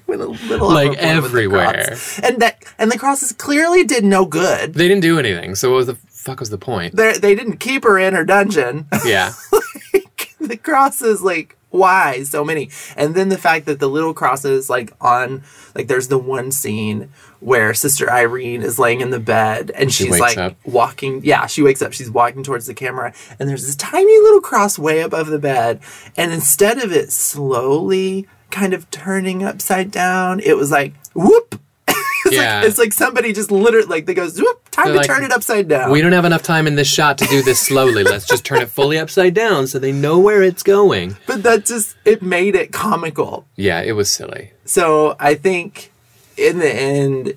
Went 0.08 0.22
a 0.22 0.28
little 0.28 0.70
Like 0.72 0.98
overboard 0.98 1.06
everywhere. 1.06 1.98
and 2.24 2.42
that 2.42 2.64
and 2.80 2.92
the 2.92 2.98
crosses 2.98 3.32
clearly 3.32 3.84
did 3.84 4.04
no 4.04 4.26
good. 4.26 4.74
They 4.74 4.88
didn't 4.88 5.04
do 5.04 5.20
anything. 5.20 5.54
So 5.54 5.70
what 5.70 5.76
was 5.76 5.86
the 5.86 5.96
fuck 5.96 6.40
was 6.40 6.50
the 6.50 6.58
point? 6.58 6.96
They 6.96 7.14
they 7.14 7.36
didn't 7.36 7.58
keep 7.58 7.84
her 7.84 8.00
in 8.00 8.16
her 8.16 8.26
dungeon. 8.26 8.88
Yeah. 9.06 9.34
the 10.40 10.58
crosses 10.58 11.22
like 11.22 11.59
why 11.72 12.24
so 12.24 12.44
many 12.44 12.70
and 12.98 13.14
then 13.14 13.30
the 13.30 13.38
fact 13.38 13.66
that 13.68 13.80
the 13.80 13.88
little 13.88 14.14
crosses 14.14 14.70
like 14.70 14.92
on 15.00 15.44
like 15.76 15.88
there's 15.88 16.08
the 16.08 16.18
one 16.18 16.52
scene 16.52 17.10
where 17.42 17.74
sister 17.76 18.10
irene 18.12 18.64
is 18.64 18.80
laying 18.80 19.02
in 19.02 19.12
the 19.12 19.20
bed 19.20 19.72
and 19.76 19.94
She 19.94 20.06
she's 20.06 20.20
like 20.20 20.38
up. 20.38 20.56
walking 20.66 21.22
yeah 21.24 21.46
she 21.46 21.62
wakes 21.62 21.82
up 21.84 21.94
she's 21.94 22.10
walking 22.10 22.42
towards 22.44 22.66
the 22.66 22.74
camera 22.74 23.14
and 23.40 23.48
there's 23.48 23.66
this 23.68 23.76
tiny 23.76 24.18
little 24.20 24.42
cross 24.42 24.80
way 24.80 25.02
above 25.02 25.28
the 25.28 25.38
bed 25.40 25.80
and 26.18 26.32
instead 26.34 26.80
of 26.80 26.92
it 26.92 27.12
slowly 27.12 28.28
kind 28.50 28.74
of 28.74 28.90
turning 28.90 29.44
upside 29.44 29.92
down 29.92 30.40
it 30.40 30.58
was 30.58 30.72
like 30.72 30.94
whoop 31.14 31.60
it's 31.88 32.36
Yeah. 32.36 32.60
like 32.62 32.68
it's 32.70 32.78
like 32.80 32.94
somebody 32.94 33.32
just 33.32 33.52
literally 33.52 33.86
like 33.88 34.06
they 34.08 34.14
goes 34.16 34.40
whoop 34.42 34.69
time 34.84 34.94
They're 34.94 35.04
to 35.04 35.08
like, 35.08 35.08
turn 35.08 35.24
it 35.24 35.32
upside 35.32 35.68
down 35.68 35.92
We 35.92 36.02
don't 36.02 36.12
have 36.12 36.26
enough 36.26 36.44
time 36.44 36.68
in 36.68 36.76
this 36.76 36.88
shot 36.88 37.18
to 37.20 37.26
do 37.26 37.42
this 37.42 37.60
slowly. 37.60 38.04
Let's 38.04 38.28
just 38.28 38.46
turn 38.46 38.62
it 38.62 38.70
fully 38.70 38.98
upside 38.98 39.34
down 39.34 39.68
so 39.68 39.80
they 39.80 39.92
know 39.92 40.20
where 40.20 40.44
it's 40.44 40.64
going. 40.64 41.18
but 41.28 41.44
that 41.44 41.66
just 41.66 41.96
it 42.06 42.22
made 42.22 42.56
it 42.56 42.72
comical 42.72 43.46
Yeah, 43.56 43.82
it 43.82 43.94
was 43.94 44.10
silly. 44.10 44.54
So 44.66 45.16
I 45.20 45.36
think 45.36 45.92
in 46.38 46.60
the 46.60 46.74
end, 46.74 47.34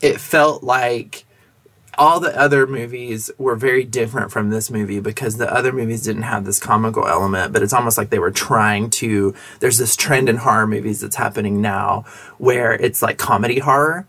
it 0.00 0.20
felt 0.20 0.62
like 0.62 1.24
all 1.98 2.20
the 2.20 2.38
other 2.38 2.66
movies 2.66 3.30
were 3.38 3.54
very 3.54 3.84
different 3.84 4.32
from 4.32 4.50
this 4.50 4.70
movie 4.70 4.98
because 5.00 5.36
the 5.36 5.52
other 5.52 5.72
movies 5.72 6.02
didn't 6.02 6.22
have 6.22 6.44
this 6.44 6.58
comical 6.58 7.06
element, 7.06 7.52
but 7.52 7.62
it's 7.62 7.72
almost 7.72 7.98
like 7.98 8.10
they 8.10 8.18
were 8.18 8.30
trying 8.30 8.88
to. 8.90 9.34
There's 9.60 9.78
this 9.78 9.94
trend 9.94 10.28
in 10.28 10.36
horror 10.36 10.66
movies 10.66 11.00
that's 11.00 11.16
happening 11.16 11.60
now 11.60 12.04
where 12.38 12.72
it's 12.72 13.02
like 13.02 13.18
comedy 13.18 13.58
horror. 13.58 14.06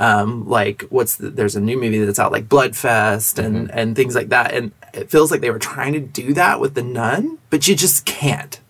Um, 0.00 0.48
like 0.48 0.82
what's 0.88 1.16
the, 1.16 1.30
there's 1.30 1.56
a 1.56 1.60
new 1.60 1.78
movie 1.78 2.02
that's 2.04 2.18
out 2.18 2.32
like 2.32 2.48
Bloodfest 2.48 3.38
and 3.42 3.70
and 3.70 3.94
things 3.94 4.14
like 4.14 4.30
that, 4.30 4.54
and 4.54 4.72
it 4.94 5.10
feels 5.10 5.30
like 5.30 5.42
they 5.42 5.50
were 5.50 5.58
trying 5.58 5.92
to 5.92 6.00
do 6.00 6.32
that 6.34 6.58
with 6.58 6.74
the 6.74 6.82
Nun, 6.82 7.38
but 7.50 7.68
you 7.68 7.74
just 7.76 8.06
can't 8.06 8.60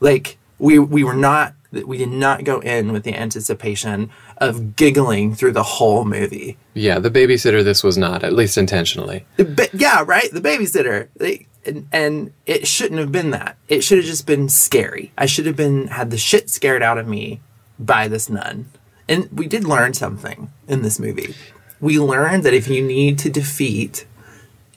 like 0.00 0.38
we 0.58 0.78
we 0.78 1.04
were 1.04 1.14
not 1.14 1.54
we 1.82 1.98
did 1.98 2.10
not 2.10 2.44
go 2.44 2.60
in 2.60 2.92
with 2.92 3.02
the 3.04 3.14
anticipation 3.14 4.10
of 4.38 4.76
giggling 4.76 5.34
through 5.34 5.52
the 5.52 5.62
whole 5.62 6.04
movie. 6.04 6.56
Yeah, 6.74 6.98
the 6.98 7.10
babysitter 7.10 7.64
this 7.64 7.82
was 7.82 7.98
not, 7.98 8.22
at 8.22 8.32
least 8.32 8.56
intentionally. 8.56 9.26
but 9.36 9.74
yeah 9.74 10.04
right? 10.06 10.30
The 10.30 10.40
babysitter. 10.40 11.08
They, 11.16 11.46
and, 11.66 11.88
and 11.92 12.32
it 12.46 12.66
shouldn't 12.66 13.00
have 13.00 13.12
been 13.12 13.30
that. 13.30 13.56
It 13.68 13.82
should 13.82 13.98
have 13.98 14.06
just 14.06 14.26
been 14.26 14.48
scary. 14.48 15.12
I 15.16 15.26
should 15.26 15.46
have 15.46 15.56
been 15.56 15.88
had 15.88 16.10
the 16.10 16.18
shit 16.18 16.50
scared 16.50 16.82
out 16.82 16.98
of 16.98 17.08
me 17.08 17.40
by 17.78 18.08
this 18.08 18.28
nun. 18.28 18.66
And 19.08 19.30
we 19.32 19.46
did 19.46 19.64
learn 19.64 19.94
something 19.94 20.50
in 20.68 20.82
this 20.82 20.98
movie. 20.98 21.34
We 21.80 21.98
learned 21.98 22.44
that 22.44 22.54
if 22.54 22.68
you 22.68 22.82
need 22.82 23.18
to 23.20 23.30
defeat 23.30 24.06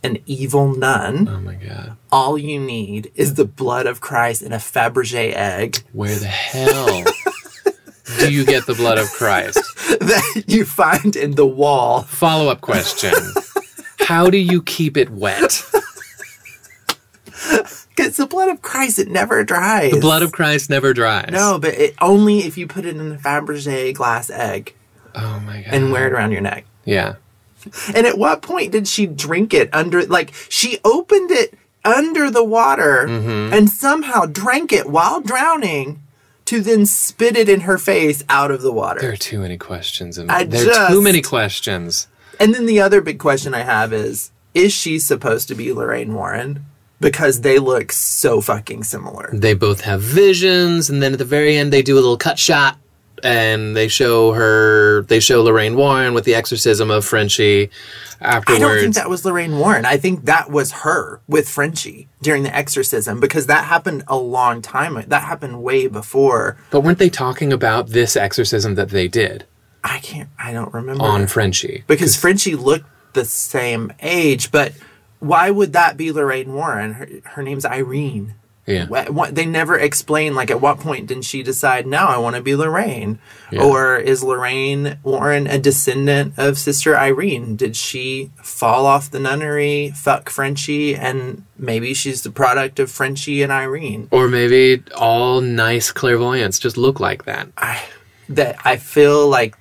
an 0.04 0.18
evil 0.26 0.74
nun 0.76 1.28
Oh 1.28 1.40
my 1.40 1.56
god. 1.56 1.98
all 2.12 2.38
you 2.38 2.60
need 2.60 3.12
is 3.16 3.34
the 3.36 3.46
blood 3.46 3.86
of 3.86 4.00
christ 4.02 4.42
in 4.42 4.54
a 4.54 4.58
fabergé 4.58 5.34
egg 5.34 5.84
Where 5.94 6.16
the 6.16 6.28
hell 6.28 7.04
do 8.20 8.32
you 8.32 8.46
get 8.46 8.66
the 8.66 8.74
blood 8.74 8.98
of 8.98 9.06
Christ? 9.12 9.56
that 10.00 10.44
you 10.48 10.64
find 10.64 11.16
in 11.18 11.32
the 11.36 11.46
wall. 11.46 12.04
Follow 12.04 12.48
up 12.50 12.62
question. 12.62 13.12
How 14.00 14.30
do 14.30 14.38
you 14.38 14.62
keep 14.64 14.96
it 14.96 15.10
wet? 15.10 15.62
Because 17.90 18.16
the 18.18 18.28
blood 18.28 18.50
of 18.50 18.62
Christ, 18.62 18.98
it 19.00 19.10
never 19.10 19.44
dries. 19.44 19.92
The 19.92 20.00
blood 20.00 20.22
of 20.22 20.32
Christ 20.32 20.70
never 20.70 20.94
dries. 20.94 21.30
No, 21.32 21.60
but 21.60 21.74
it 21.74 21.96
only 22.02 22.40
if 22.40 22.58
you 22.58 22.66
put 22.68 22.86
it 22.86 22.96
in 22.96 23.12
a 23.12 23.18
Fabergé 23.18 23.94
glass 23.94 24.30
egg 24.30 24.74
Oh 25.16 25.40
my 25.46 25.62
god. 25.64 25.74
and 25.74 25.92
wear 25.92 26.08
it 26.08 26.14
around 26.14 26.32
your 26.32 26.42
neck. 26.42 26.66
Yeah. 26.86 27.16
And 27.94 28.08
at 28.08 28.18
what 28.18 28.42
point 28.42 28.72
did 28.72 28.88
she 28.88 29.06
drink 29.06 29.54
it 29.54 29.70
under, 29.74 30.06
like, 30.06 30.34
she 30.50 30.80
opened 30.86 31.32
it 31.32 31.54
under 31.84 32.30
the 32.30 32.44
water 32.44 33.06
Mm-hmm. 33.08 33.54
and 33.54 33.70
somehow 33.70 34.26
drank 34.26 34.72
it 34.74 34.90
while 34.90 35.22
drowning 35.22 36.02
to 36.46 36.62
then 36.62 36.86
spit 36.86 37.36
it 37.36 37.50
in 37.50 37.62
her 37.62 37.78
face 37.78 38.24
out 38.30 38.52
of 38.52 38.62
the 38.62 38.72
water. 38.72 39.02
There 39.02 39.12
are 39.12 39.18
too 39.18 39.40
many 39.40 39.58
questions. 39.58 40.18
And 40.18 40.32
I 40.32 40.46
there 40.46 40.72
are 40.74 40.90
too 40.90 41.02
many 41.02 41.22
questions. 41.22 42.08
And 42.40 42.56
then 42.56 42.66
the 42.66 42.80
other 42.80 43.02
big 43.02 43.20
question 43.20 43.54
I 43.54 43.62
have 43.64 43.92
is 43.92 44.32
is 44.54 44.74
she 44.74 44.98
supposed 44.98 45.48
to 45.50 45.56
be 45.56 45.72
Lorraine 45.74 46.14
Warren? 46.14 46.66
Because 47.00 47.42
they 47.42 47.60
look 47.60 47.92
so 47.92 48.42
fucking 48.42 48.84
similar. 48.86 49.30
They 49.32 49.54
both 49.54 49.82
have 49.82 50.02
visions, 50.02 50.90
and 50.90 51.00
then 51.04 51.14
at 51.14 51.20
the 51.20 51.26
very 51.26 51.56
end, 51.56 51.72
they 51.72 51.84
do 51.84 51.94
a 51.94 52.02
little 52.02 52.18
cut 52.18 52.40
shot, 52.40 52.78
and 53.24 53.76
they 53.76 53.88
show 53.88 54.34
her. 54.34 55.04
They 55.04 55.20
show 55.20 55.42
Lorraine 55.44 55.76
Warren 55.76 56.14
with 56.14 56.26
the 56.26 56.36
exorcism 56.36 56.92
of 56.92 57.06
Frenchie. 57.06 57.70
Afterwards. 58.20 58.64
I 58.64 58.68
don't 58.68 58.80
think 58.80 58.96
that 58.96 59.10
was 59.10 59.26
Lorraine 59.26 59.60
Warren. 59.60 59.86
I 59.86 59.98
think 59.98 60.26
that 60.26 60.50
was 60.50 60.72
her 60.72 61.22
with 61.28 61.48
Frenchie 61.48 62.08
during 62.22 62.42
the 62.44 62.56
exorcism 62.56 63.20
because 63.20 63.46
that 63.46 63.66
happened 63.66 64.04
a 64.08 64.18
long 64.18 64.62
time. 64.62 65.04
That 65.08 65.24
happened 65.24 65.62
way 65.62 65.86
before. 65.88 66.58
but 66.72 66.82
weren't 66.82 66.98
they 66.98 67.10
talking 67.10 67.54
about 67.54 67.90
this 67.90 68.16
exorcism 68.16 68.74
that 68.76 68.90
they 68.90 69.08
did 69.08 69.46
I 69.84 70.00
can't. 70.00 70.30
I 70.40 70.52
don't 70.52 70.74
remember 70.74 71.04
on 71.04 71.28
Frenchie? 71.28 71.84
because 71.88 72.16
Frenchie 72.16 72.56
looked 72.56 72.88
the 73.14 73.24
same 73.24 73.94
age. 74.02 74.52
But 74.52 74.74
why 75.20 75.50
would 75.52 75.74
that 75.74 75.96
be 75.96 76.12
Lorraine 76.12 76.54
Warren? 76.54 76.94
Her, 76.94 77.08
her 77.24 77.44
name's 77.44 77.66
Irene. 77.66 78.34
Yeah. 78.68 78.88
What, 78.88 79.10
what, 79.12 79.34
they 79.34 79.46
never 79.46 79.80
explain 79.80 80.36
like 80.36 80.52
at 80.52 80.60
what 80.60 80.82
point 80.82 81.08
did 81.08 81.24
she 81.24 81.42
decide 81.42 81.88
now 81.88 82.08
I 82.08 82.18
want 82.18 82.36
to 82.36 82.42
be 82.42 82.54
Lorraine 82.54 83.18
or 83.58 83.96
is 83.96 84.22
Lorraine 84.22 85.00
Warren 85.04 85.48
a 85.48 85.58
descendant 85.58 86.34
of 86.38 86.58
Sister 86.58 86.98
Irene 86.98 87.56
did 87.56 87.78
she 87.78 88.32
fall 88.44 88.86
off 88.86 89.10
the 89.10 89.22
nunnery 89.22 89.94
fuck 89.96 90.30
Frenchie 90.30 90.96
and 90.96 91.46
maybe 91.58 91.94
she's 91.94 92.24
the 92.24 92.30
product 92.30 92.78
of 92.78 92.92
Frenchie 92.92 93.42
and 93.42 93.54
Irene 93.54 94.10
Or 94.12 94.28
maybe 94.28 94.84
all 94.98 95.40
nice 95.40 95.94
clairvoyants 95.94 96.60
just 96.60 96.76
look 96.76 97.00
like 97.00 97.24
that. 97.24 97.48
I 97.58 97.82
that 98.28 98.58
I 98.66 98.76
feel 98.76 99.30
like 99.30 99.56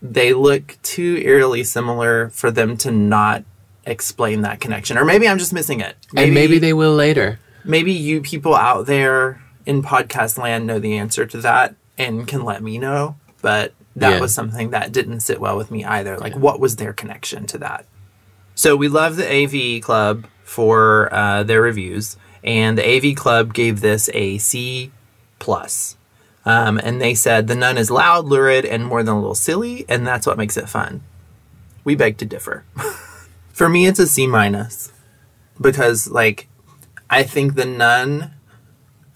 they 0.00 0.32
look 0.32 0.78
too 0.82 1.20
eerily 1.24 1.64
similar 1.64 2.28
for 2.30 2.52
them 2.52 2.76
to 2.76 2.92
not 2.92 3.42
explain 3.84 4.42
that 4.42 4.60
connection 4.60 4.96
or 4.96 5.04
maybe 5.04 5.26
I'm 5.26 5.38
just 5.38 5.52
missing 5.52 5.80
it 5.80 5.96
and 6.14 6.32
maybe 6.32 6.60
they 6.60 6.72
will 6.72 6.94
later. 6.94 7.40
Maybe 7.64 7.92
you 7.92 8.20
people 8.20 8.54
out 8.54 8.86
there 8.86 9.42
in 9.66 9.82
podcast 9.82 10.38
land 10.38 10.66
know 10.66 10.78
the 10.78 10.96
answer 10.96 11.26
to 11.26 11.38
that 11.38 11.74
and 11.98 12.26
can 12.26 12.44
let 12.44 12.62
me 12.62 12.78
know. 12.78 13.16
But 13.42 13.74
that 13.96 14.12
Yeah. 14.14 14.20
was 14.20 14.32
something 14.34 14.70
that 14.70 14.92
didn't 14.92 15.20
sit 15.20 15.40
well 15.40 15.56
with 15.56 15.70
me 15.70 15.84
either. 15.84 16.16
Like, 16.18 16.34
what 16.36 16.60
was 16.60 16.76
their 16.76 16.92
connection 16.92 17.46
to 17.46 17.58
that? 17.58 17.84
So 18.54 18.76
we 18.76 18.88
love 18.88 19.16
the 19.16 19.26
AV 19.30 19.80
Club 19.82 20.26
for 20.44 21.12
uh, 21.14 21.42
their 21.42 21.62
reviews, 21.62 22.16
and 22.44 22.76
the 22.76 22.86
AV 22.86 23.14
Club 23.16 23.54
gave 23.54 23.80
this 23.80 24.10
a 24.12 24.38
C 24.38 24.90
plus. 25.38 25.96
Um, 26.44 26.78
and 26.82 27.00
they 27.00 27.14
said 27.14 27.46
the 27.46 27.54
nun 27.54 27.76
is 27.78 27.90
loud, 27.90 28.24
lurid, 28.26 28.64
and 28.64 28.84
more 28.84 29.02
than 29.02 29.14
a 29.14 29.18
little 29.20 29.34
silly, 29.34 29.84
and 29.88 30.06
that's 30.06 30.26
what 30.26 30.38
makes 30.38 30.56
it 30.56 30.68
fun. 30.68 31.02
We 31.84 31.94
beg 31.94 32.16
to 32.18 32.24
differ. 32.24 32.64
for 33.52 33.68
me, 33.68 33.86
it's 33.86 33.98
a 33.98 34.06
C 34.06 34.26
minus 34.26 34.92
because, 35.60 36.08
like, 36.08 36.48
I 37.10 37.24
think 37.24 37.54
the 37.56 37.66
nun. 37.66 38.32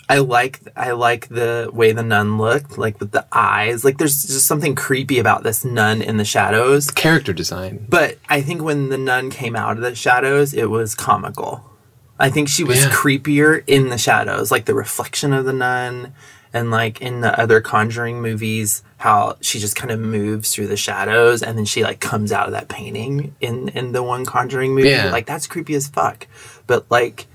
I 0.06 0.18
like 0.18 0.60
I 0.76 0.90
like 0.90 1.28
the 1.28 1.70
way 1.72 1.92
the 1.92 2.02
nun 2.02 2.36
looked, 2.36 2.76
like 2.76 3.00
with 3.00 3.12
the 3.12 3.26
eyes. 3.32 3.86
Like 3.86 3.96
there's 3.96 4.22
just 4.24 4.46
something 4.46 4.74
creepy 4.74 5.18
about 5.18 5.44
this 5.44 5.64
nun 5.64 6.02
in 6.02 6.18
the 6.18 6.26
shadows. 6.26 6.90
Character 6.90 7.32
design. 7.32 7.86
But 7.88 8.18
I 8.28 8.42
think 8.42 8.62
when 8.62 8.90
the 8.90 8.98
nun 8.98 9.30
came 9.30 9.56
out 9.56 9.78
of 9.78 9.82
the 9.82 9.94
shadows, 9.94 10.52
it 10.52 10.66
was 10.68 10.94
comical. 10.94 11.70
I 12.18 12.28
think 12.28 12.48
she 12.50 12.64
was 12.64 12.84
Yeah. 12.84 12.90
creepier 12.90 13.64
in 13.66 13.88
the 13.88 13.96
shadows, 13.98 14.50
like 14.50 14.66
the 14.66 14.74
reflection 14.74 15.32
of 15.32 15.46
the 15.46 15.52
nun, 15.54 16.12
and 16.52 16.70
like 16.70 17.00
in 17.00 17.22
the 17.22 17.40
other 17.40 17.62
Conjuring 17.62 18.20
movies, 18.20 18.82
how 18.98 19.36
she 19.40 19.58
just 19.58 19.74
kind 19.74 19.90
of 19.90 19.98
moves 20.00 20.52
through 20.54 20.66
the 20.68 20.76
shadows, 20.76 21.42
and 21.42 21.56
then 21.56 21.64
she 21.64 21.82
like 21.82 22.00
comes 22.00 22.30
out 22.30 22.46
of 22.46 22.52
that 22.52 22.68
painting 22.68 23.34
in 23.40 23.68
in 23.70 23.92
the 23.92 24.02
one 24.02 24.26
Conjuring 24.26 24.74
movie. 24.74 24.90
Yeah. 24.90 25.10
Like 25.10 25.24
that's 25.24 25.46
creepy 25.46 25.74
as 25.74 25.88
fuck. 25.88 26.26
But 26.66 26.84
like 26.90 27.26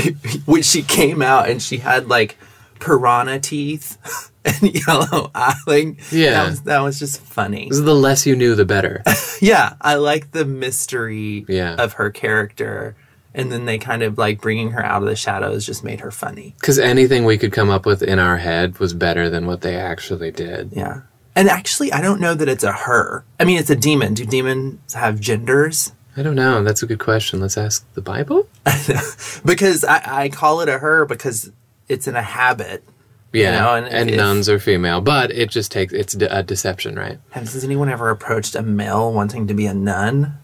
when 0.46 0.62
she 0.62 0.82
came 0.82 1.22
out 1.22 1.48
and 1.48 1.62
she 1.62 1.78
had 1.78 2.08
like 2.08 2.36
piranha 2.78 3.38
teeth 3.38 3.98
and 4.44 4.74
yellow 4.86 5.30
eye, 5.34 5.54
like 5.66 6.00
Yeah. 6.12 6.30
that 6.44 6.48
was 6.50 6.60
that 6.62 6.80
was 6.80 6.98
just 6.98 7.20
funny. 7.20 7.68
This 7.68 7.78
is 7.78 7.84
the 7.84 7.94
less 7.94 8.26
you 8.26 8.36
knew, 8.36 8.54
the 8.54 8.64
better. 8.64 9.02
Yeah, 9.42 9.74
I 9.80 9.94
like 9.94 10.32
the 10.32 10.44
mystery 10.44 11.46
Yeah. 11.48 11.74
of 11.76 11.94
her 11.94 12.10
character. 12.10 12.94
And 13.32 13.50
then 13.52 13.64
they 13.64 13.78
kind 13.78 14.02
of 14.02 14.18
like 14.18 14.40
bringing 14.40 14.72
her 14.72 14.84
out 14.84 15.02
of 15.02 15.08
the 15.08 15.14
shadows 15.16 15.64
just 15.64 15.82
made 15.84 16.00
her 16.00 16.10
funny. 16.10 16.54
Because 16.60 16.78
anything 16.80 17.24
we 17.24 17.38
could 17.38 17.52
come 17.52 17.70
up 17.70 17.86
with 17.86 18.02
in 18.02 18.18
our 18.18 18.36
head 18.38 18.78
was 18.80 18.92
better 18.92 19.30
than 19.30 19.46
what 19.46 19.60
they 19.60 19.76
actually 19.76 20.30
did. 20.32 20.72
Yeah. 20.72 21.02
And 21.36 21.48
actually, 21.48 21.92
I 21.92 22.00
don't 22.02 22.20
know 22.20 22.34
that 22.34 22.48
it's 22.48 22.64
a 22.64 22.72
her. 22.72 23.24
I 23.38 23.44
mean, 23.44 23.56
it's 23.58 23.70
a 23.70 23.76
demon. 23.76 24.14
Do 24.14 24.26
demons 24.26 24.94
have 24.94 25.20
genders? 25.20 25.92
I 26.16 26.22
don't 26.22 26.34
know. 26.34 26.62
That's 26.64 26.82
a 26.82 26.86
good 26.86 26.98
question. 26.98 27.40
Let's 27.40 27.56
ask 27.56 27.86
the 27.94 28.00
Bible. 28.00 28.48
because 29.44 29.84
I, 29.84 30.22
I 30.24 30.28
call 30.28 30.60
it 30.60 30.68
a 30.68 30.78
her 30.78 31.04
because 31.04 31.52
it's 31.88 32.06
in 32.08 32.16
a 32.16 32.22
habit. 32.22 32.84
Yeah, 33.32 33.60
know, 33.60 33.74
and, 33.76 33.86
and 33.86 34.10
if- 34.10 34.16
nuns 34.16 34.48
are 34.48 34.58
female, 34.58 35.00
but 35.00 35.30
it 35.30 35.50
just 35.50 35.70
takes 35.70 35.92
it's 35.92 36.14
a 36.14 36.42
deception, 36.42 36.96
right? 36.96 37.20
Has 37.30 37.64
anyone 37.64 37.88
ever 37.88 38.10
approached 38.10 38.56
a 38.56 38.62
male 38.62 39.12
wanting 39.12 39.46
to 39.46 39.54
be 39.54 39.66
a 39.66 39.74
nun? 39.74 40.38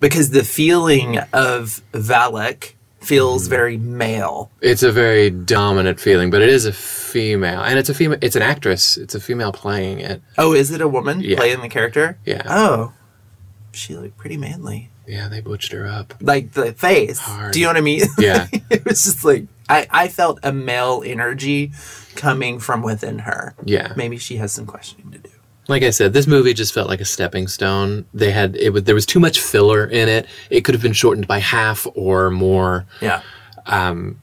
Because 0.00 0.30
the 0.30 0.42
feeling 0.42 1.18
of 1.32 1.80
Valak 1.92 2.74
feels 3.00 3.44
mm-hmm. 3.44 3.50
very 3.50 3.76
male. 3.76 4.50
It's 4.60 4.82
a 4.82 4.90
very 4.90 5.30
dominant 5.30 6.00
feeling, 6.00 6.30
but 6.30 6.42
it 6.42 6.48
is 6.48 6.64
a 6.64 6.72
female, 6.72 7.60
and 7.60 7.78
it's 7.78 7.88
a 7.88 7.94
female. 7.94 8.18
It's 8.20 8.36
an 8.36 8.42
actress. 8.42 8.96
It's 8.96 9.14
a 9.14 9.20
female 9.20 9.52
playing 9.52 10.00
it. 10.00 10.22
Oh, 10.36 10.52
is 10.54 10.72
it 10.72 10.80
a 10.80 10.88
woman 10.88 11.20
Yeah. 11.20 11.36
playing 11.36 11.60
the 11.60 11.68
character? 11.68 12.18
Yeah. 12.24 12.42
Oh, 12.48 12.92
she 13.76 13.96
looked 13.96 14.16
pretty 14.16 14.36
manly. 14.36 14.90
Yeah, 15.06 15.28
they 15.28 15.40
butched 15.40 15.72
her 15.72 15.86
up. 15.86 16.14
Like 16.20 16.52
the 16.52 16.72
face. 16.72 17.18
Hard. 17.18 17.52
Do 17.52 17.60
you 17.60 17.66
know 17.66 17.70
what 17.70 17.76
I 17.76 17.82
mean? 17.82 18.02
Yeah. 18.18 18.46
it 18.70 18.84
was 18.84 19.04
just 19.04 19.24
like 19.24 19.46
I, 19.68 19.86
I 19.90 20.08
felt 20.08 20.38
a 20.42 20.52
male 20.52 21.02
energy 21.04 21.72
coming 22.16 22.58
from 22.58 22.82
within 22.82 23.20
her. 23.20 23.54
Yeah. 23.64 23.92
Maybe 23.96 24.16
she 24.16 24.36
has 24.36 24.52
some 24.52 24.66
questioning 24.66 25.10
to 25.12 25.18
do. 25.18 25.30
Like 25.66 25.82
I 25.82 25.90
said, 25.90 26.12
this 26.12 26.26
movie 26.26 26.52
just 26.52 26.74
felt 26.74 26.88
like 26.88 27.00
a 27.00 27.06
stepping 27.06 27.48
stone. 27.48 28.04
They 28.12 28.30
had 28.30 28.54
it. 28.56 28.70
Was, 28.70 28.84
there 28.84 28.94
was 28.94 29.06
too 29.06 29.20
much 29.20 29.40
filler 29.40 29.86
in 29.86 30.08
it. 30.08 30.26
It 30.50 30.62
could 30.62 30.74
have 30.74 30.82
been 30.82 30.92
shortened 30.92 31.26
by 31.26 31.38
half 31.38 31.86
or 31.94 32.30
more. 32.30 32.86
Yeah. 33.00 33.22
And 33.66 34.18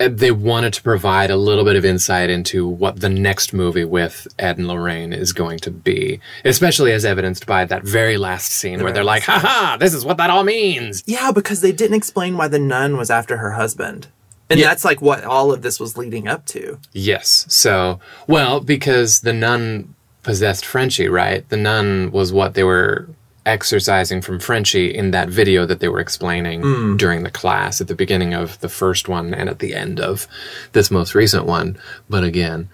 Uh, 0.00 0.08
they 0.10 0.30
wanted 0.30 0.72
to 0.74 0.82
provide 0.82 1.30
a 1.30 1.36
little 1.36 1.64
bit 1.64 1.76
of 1.76 1.84
insight 1.84 2.28
into 2.30 2.66
what 2.66 3.00
the 3.00 3.08
next 3.08 3.52
movie 3.52 3.84
with 3.84 4.26
Ed 4.38 4.58
and 4.58 4.66
Lorraine 4.66 5.12
is 5.12 5.32
going 5.32 5.58
to 5.60 5.70
be, 5.70 6.20
especially 6.44 6.90
as 6.92 7.04
evidenced 7.04 7.46
by 7.46 7.64
that 7.66 7.84
very 7.84 8.16
last 8.16 8.50
scene 8.50 8.82
where 8.82 8.92
they're 8.92 9.04
like, 9.04 9.22
"Ha 9.24 9.38
ha! 9.38 9.76
This 9.78 9.94
is 9.94 10.04
what 10.04 10.16
that 10.16 10.30
all 10.30 10.42
means." 10.44 11.02
Yeah, 11.06 11.30
because 11.32 11.60
they 11.60 11.72
didn't 11.72 11.96
explain 11.96 12.36
why 12.36 12.48
the 12.48 12.58
nun 12.58 12.96
was 12.96 13.08
after 13.10 13.36
her 13.36 13.52
husband. 13.52 14.08
And 14.50 14.60
Yeah. 14.60 14.68
that's 14.68 14.84
like 14.84 15.00
what 15.00 15.24
all 15.24 15.52
of 15.52 15.62
this 15.62 15.80
was 15.80 15.96
leading 15.96 16.28
up 16.28 16.44
to. 16.46 16.78
Yes. 16.92 17.46
So, 17.48 17.98
well, 18.26 18.60
because 18.60 19.20
the 19.20 19.32
nun 19.32 19.94
possessed 20.22 20.66
Frenchie, 20.66 21.08
right? 21.08 21.48
The 21.48 21.56
nun 21.56 22.10
was 22.10 22.32
what 22.32 22.54
they 22.54 22.64
were 22.64 23.08
exorcising 23.46 24.22
from 24.22 24.40
Frenchie 24.40 24.94
in 24.94 25.10
that 25.10 25.28
video 25.28 25.66
that 25.66 25.80
they 25.80 25.88
were 25.88 26.00
explaining 26.00 26.62
mm. 26.62 26.98
during 26.98 27.22
the 27.22 27.30
class 27.30 27.80
at 27.80 27.88
the 27.88 27.94
beginning 27.94 28.34
of 28.34 28.58
the 28.60 28.68
first 28.68 29.08
one 29.08 29.34
and 29.34 29.48
at 29.48 29.58
the 29.58 29.74
end 29.74 30.00
of 30.00 30.26
this 30.72 30.90
most 30.90 31.14
recent 31.14 31.44
one. 31.44 31.76
But 32.08 32.24
again, 32.24 32.68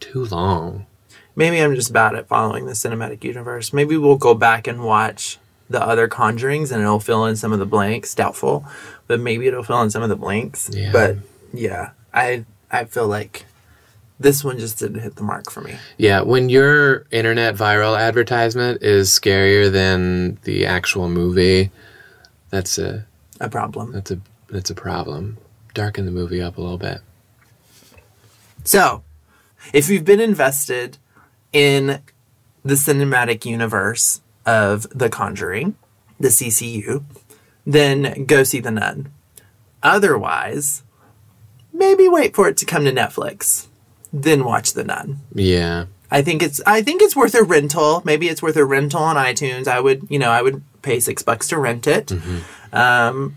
too 0.00 0.24
long. 0.24 0.86
Maybe 1.36 1.60
I'm 1.60 1.74
just 1.74 1.92
bad 1.92 2.14
at 2.14 2.28
following 2.28 2.66
the 2.66 2.72
cinematic 2.72 3.24
universe. 3.24 3.72
Maybe 3.72 3.96
we'll 3.96 4.16
go 4.16 4.34
back 4.34 4.66
and 4.66 4.84
watch 4.84 5.38
the 5.68 5.80
other 5.80 6.08
conjurings 6.08 6.72
and 6.72 6.82
it'll 6.82 7.00
fill 7.00 7.24
in 7.26 7.36
some 7.36 7.52
of 7.52 7.58
the 7.58 7.66
blanks. 7.66 8.14
Doubtful. 8.14 8.64
But 9.06 9.20
maybe 9.20 9.46
it'll 9.46 9.62
fill 9.62 9.82
in 9.82 9.90
some 9.90 10.02
of 10.02 10.08
the 10.08 10.16
blanks. 10.16 10.70
Yeah. 10.72 10.92
But 10.92 11.16
yeah, 11.52 11.90
I 12.12 12.44
I 12.70 12.84
feel 12.84 13.06
like 13.06 13.44
this 14.20 14.44
one 14.44 14.58
just 14.58 14.78
didn't 14.78 15.00
hit 15.00 15.16
the 15.16 15.22
mark 15.22 15.50
for 15.50 15.62
me. 15.62 15.74
Yeah, 15.96 16.20
when 16.20 16.48
your 16.50 17.06
internet 17.10 17.54
viral 17.56 17.98
advertisement 17.98 18.82
is 18.82 19.08
scarier 19.08 19.72
than 19.72 20.38
the 20.44 20.66
actual 20.66 21.08
movie, 21.08 21.70
that's 22.50 22.78
a 22.78 23.06
A 23.40 23.48
problem. 23.48 23.92
that's 23.92 24.10
a 24.10 24.20
that's 24.48 24.70
a 24.70 24.74
problem. 24.74 25.38
Darken 25.74 26.04
the 26.04 26.10
movie 26.12 26.42
up 26.42 26.58
a 26.58 26.60
little 26.60 26.78
bit. 26.78 27.00
So, 28.64 29.02
if 29.72 29.88
you've 29.88 30.04
been 30.04 30.20
invested 30.20 30.98
in 31.52 32.00
the 32.64 32.74
cinematic 32.74 33.44
universe 33.46 34.20
of 34.44 34.86
The 34.90 35.08
Conjuring, 35.08 35.76
the 36.18 36.28
CCU, 36.28 37.04
then 37.64 38.24
go 38.26 38.42
see 38.42 38.60
The 38.60 38.70
Nun. 38.70 39.10
Otherwise, 39.82 40.82
maybe 41.72 42.06
wait 42.08 42.34
for 42.34 42.48
it 42.48 42.56
to 42.58 42.66
come 42.66 42.84
to 42.84 42.92
Netflix, 42.92 43.68
then 44.12 44.44
watch 44.44 44.72
The 44.74 44.84
Nun. 44.84 45.20
Yeah. 45.34 45.86
I 46.10 46.22
think 46.22 46.42
it's 46.42 46.60
I 46.66 46.82
think 46.82 47.02
it's 47.02 47.14
worth 47.14 47.34
a 47.34 47.42
rental. 47.44 48.02
Maybe 48.04 48.28
it's 48.28 48.42
worth 48.42 48.56
a 48.56 48.64
rental 48.64 49.00
on 49.02 49.16
iTunes. 49.16 49.68
I 49.68 49.78
would, 49.80 50.06
you 50.10 50.18
know, 50.18 50.30
I 50.30 50.42
would 50.42 50.62
pay 50.82 50.98
six 50.98 51.22
bucks 51.22 51.46
to 51.48 51.58
rent 51.58 51.86
it, 51.86 52.10
um, 52.72 53.36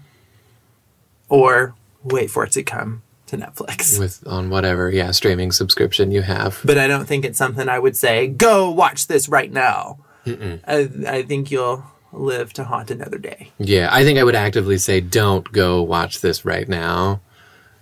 or 1.29 1.75
wait 2.03 2.29
for 2.31 2.43
it 2.45 2.51
to 2.53 2.63
come 2.63 3.01
to 3.27 3.37
Netflix. 3.37 3.99
with 3.99 4.23
on 4.27 4.49
whatever 4.49 4.89
yeah 4.89 5.11
streaming 5.11 5.51
subscription 5.51 6.11
you 6.11 6.21
have 6.21 6.59
but 6.65 6.77
I 6.77 6.87
don't 6.87 7.05
think 7.05 7.25
it's 7.25 7.37
something 7.37 7.69
I 7.69 7.79
would 7.79 7.95
say, 7.97 8.27
go 8.27 8.69
watch 8.69 9.07
this 9.07 9.29
right 9.29 9.51
now. 9.51 9.99
I, 10.25 10.89
I 11.07 11.23
think 11.23 11.51
you'll 11.51 11.83
live 12.11 12.53
to 12.53 12.63
haunt 12.63 12.91
another 12.91 13.17
day. 13.17 13.51
yeah 13.57 13.89
i 13.91 14.03
think 14.03 14.19
i 14.19 14.23
would 14.23 14.35
actively 14.35 14.77
say 14.77 15.01
don't 15.01 15.51
go 15.51 15.81
watch 15.81 16.21
this 16.21 16.45
right 16.45 16.69
now 16.69 17.19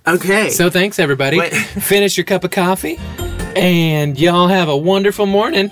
Okay. 0.08 0.50
so 0.50 0.70
thanks 0.70 0.98
everybody 1.00 1.38
Wait. 1.38 1.54
finish 1.54 2.18
your 2.18 2.26
cup 2.26 2.44
of 2.44 2.52
coffee 2.52 2.98
and 3.56 4.20
y'all 4.20 4.48
have 4.48 4.68
a 4.68 4.78
wonderful 4.78 5.26
morning 5.26 5.70